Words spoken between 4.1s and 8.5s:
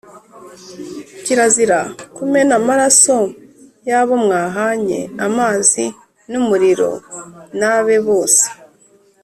mwahanye amazi n’umuriro n’abe bose